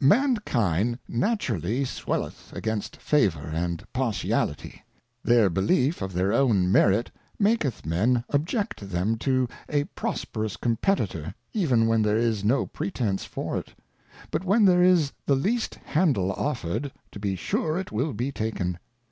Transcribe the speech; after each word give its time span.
Mankind 0.00 0.98
naturally 1.06 1.84
swelleth 1.84 2.54
against 2.54 2.96
Favour 2.96 3.48
and 3.52 3.84
Partiality; 3.92 4.82
their 5.22 5.50
belief 5.50 6.00
of 6.00 6.14
their 6.14 6.32
own 6.32 6.72
Merit 6.72 7.10
maketh 7.38 7.84
Men 7.84 8.24
object 8.30 8.88
them 8.88 9.18
to 9.18 9.46
a 9.68 9.84
prosperous 9.84 10.56
Competitor, 10.56 11.34
even 11.52 11.86
when 11.86 12.00
there 12.00 12.16
is 12.16 12.42
no 12.42 12.64
pretence 12.64 13.26
for 13.26 13.58
it; 13.58 13.74
but 14.30 14.42
when 14.42 14.64
there 14.64 14.82
is 14.82 15.12
the 15.26 15.36
least 15.36 15.74
handle 15.74 16.32
offered, 16.32 16.90
to 17.12 17.20
be 17.20 17.36
sure 17.36 17.78
it 17.78 17.92
will 17.92 18.14
be 18.14 18.32
taken. 18.32 18.78